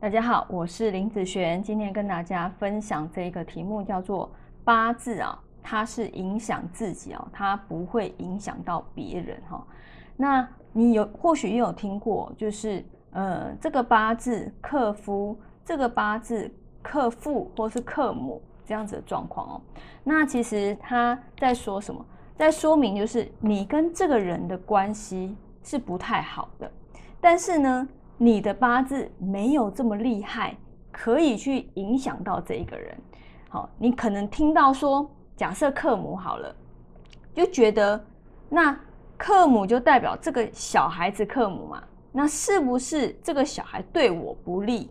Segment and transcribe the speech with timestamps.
[0.00, 4.30] 大家好，我是林子璇，今天跟大家分享这个题目叫做
[4.62, 9.66] 八字啊，它是影响自己哦，它不会影响到别人哈。
[10.16, 16.48] 那你有或许也有听过，就是呃这个八字克夫，这个八字
[16.80, 19.60] 克父或是克母这样子的状况哦。
[20.04, 22.06] 那其实他在说什么？
[22.36, 26.70] 在说明就是你跟这个人的关系是不太好的，
[27.20, 27.88] 但是呢。
[28.20, 30.56] 你的八字没有这么厉害，
[30.90, 32.94] 可以去影响到这一个人。
[33.48, 36.54] 好，你可能听到说，假设克母好了，
[37.32, 38.04] 就觉得
[38.48, 38.76] 那
[39.16, 41.82] 克母就代表这个小孩子克母嘛？
[42.10, 44.90] 那是不是这个小孩对我不利？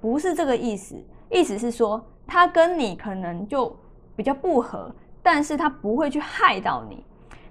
[0.00, 0.94] 不是这个意思，
[1.30, 3.74] 意思是说他跟你可能就
[4.14, 7.04] 比较不合，但是他不会去害到你。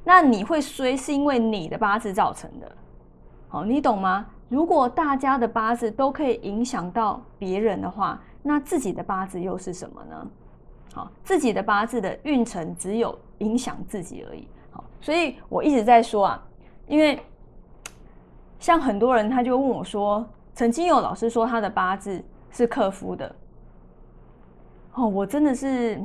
[0.03, 2.71] 那你会衰是因为你的八字造成的。
[3.49, 4.25] 好，你懂吗？
[4.49, 10.27] 如果大家的八字都可以影响到别人的话，那自己的八字又是什么呢？
[10.93, 14.47] 好，自己的八字的运程只有影响自己而已。
[14.71, 16.43] 好，所以我一直在说啊，
[16.87, 17.19] 因为
[18.59, 23.35] 像很多人他就问我说，曾经有老师说他的八字是克夫的。
[24.93, 25.99] 哦，我真的是，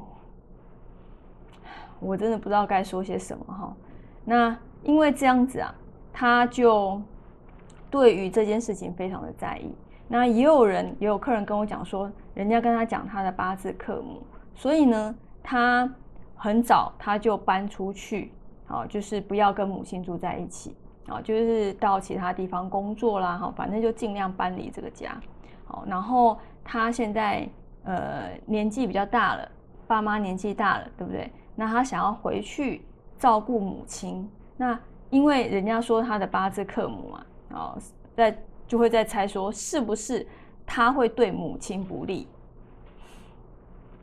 [2.00, 3.76] 我真的不知道该说些什么哈。
[4.24, 5.74] 那因为这样子啊，
[6.14, 6.98] 他就。
[7.90, 9.72] 对于这件事情非常的在意，
[10.06, 14.22] 那也有人也有客人跟我讲说，人家跟他讲他的八字克母，
[14.54, 15.90] 所以呢，他
[16.34, 18.32] 很早他就搬出去，
[18.66, 25.18] 啊，就是不要跟母亲住在一起，啊，就是到其他地方工作啦，哈，反正就尽量搬离这个家，
[25.66, 27.48] 好，然后他现在
[27.84, 29.50] 呃年纪比较大了，
[29.86, 31.30] 爸妈年纪大了，对不对？
[31.54, 32.82] 那他想要回去
[33.18, 34.78] 照顾母亲，那
[35.10, 37.24] 因为人家说他的八字克母嘛。
[37.50, 37.78] 哦，
[38.14, 40.26] 在就会在猜说是不是
[40.66, 42.28] 他会对母亲不利？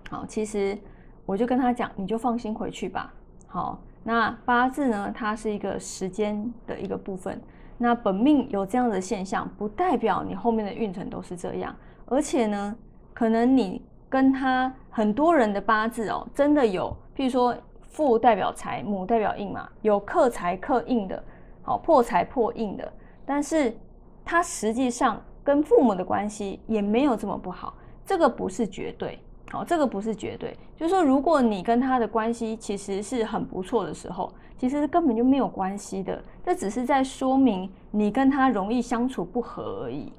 [0.10, 0.78] 好，其实
[1.26, 3.14] 我就跟他讲，你就放心回去吧。
[3.48, 7.42] 好，那八字呢，它是一个时间的一个部分。
[7.78, 11.76] 那本命有这样的现象，不代表你后面的运程都是这样。
[12.06, 12.76] 而且呢，
[13.14, 17.56] 可能你跟他很多人的八字哦，真的有，譬如说
[17.90, 21.22] 父代表财，母代表印嘛，有克财克印的，
[21.64, 22.94] 好破财破印的。
[23.26, 23.76] 但是，
[24.24, 27.74] 他实际上跟父母的关系也没有这么不好，
[28.06, 29.20] 这个不是绝对，
[29.52, 30.56] 好，这个不是绝对。
[30.76, 40.12] 就是说，如果你跟他的关系其实是很不错的时候，其实根本就没有关系的，这只是在说明你跟他容易相处不和而已。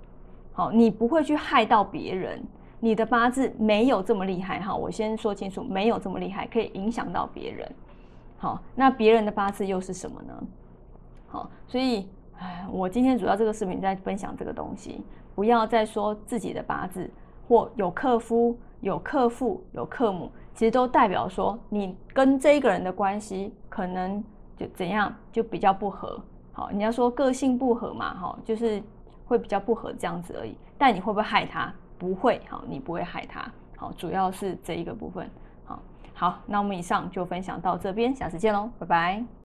[0.53, 2.43] 好，你不会去害到别人，
[2.81, 4.75] 你的八字没有这么厉害哈。
[4.75, 7.71] 我先说清楚，没有这么厉害，可以影响到别人。
[8.39, 10.43] 好，那别人的八字又是什么呢？
[11.28, 12.09] 好，所以。
[12.38, 15.04] 哎，我今天主要这个视频在分享这个东西，
[15.34, 17.10] 不要再说自己的八字
[17.48, 24.22] 或有克夫、有克父、有克母，其实都代表说你跟这一个人的关系可能
[24.56, 26.20] 就怎样，就比较不合。
[26.52, 28.82] 好，你要说个性不合嘛，哈，就是
[29.26, 30.56] 会比较不合这样子而已。
[30.78, 31.72] 但你会不会害他？
[31.98, 33.50] 不会，好，你不会害他。
[33.76, 35.28] 好，主要是这一个部分。
[35.64, 35.78] 好，
[36.14, 39.46] 好，那我们以上就分享到这边，下次见喽，拜拜。